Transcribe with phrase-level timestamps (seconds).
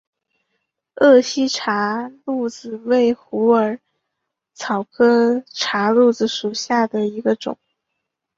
[0.95, 3.79] 鄂西茶藨子为虎耳
[4.55, 7.55] 草科茶藨子属下的一个种。